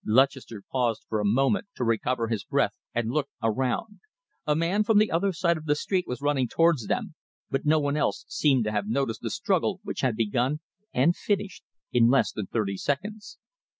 [0.03, 3.99] Lutchester paused for a moment to recover his breath and looked around.
[4.47, 7.13] A man from the other side of the street was running towards them,
[7.51, 10.59] but no one else seemed to have noticed the struggle which had begun
[10.91, 13.37] and finished in less than thirty seconds.